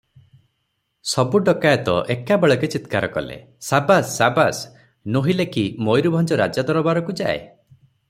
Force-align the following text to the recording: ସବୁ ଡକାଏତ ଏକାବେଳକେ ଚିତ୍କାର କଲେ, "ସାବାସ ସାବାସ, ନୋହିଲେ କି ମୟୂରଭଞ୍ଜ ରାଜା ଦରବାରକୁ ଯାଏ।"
ସବୁ 1.09 1.41
ଡକାଏତ 1.49 1.93
ଏକାବେଳକେ 2.15 2.71
ଚିତ୍କାର 2.77 3.11
କଲେ, 3.19 3.39
"ସାବାସ 3.69 4.13
ସାବାସ, 4.17 4.67
ନୋହିଲେ 5.19 5.49
କି 5.55 5.69
ମୟୂରଭଞ୍ଜ 5.91 6.45
ରାଜା 6.45 6.69
ଦରବାରକୁ 6.73 7.21
ଯାଏ।" 7.23 7.43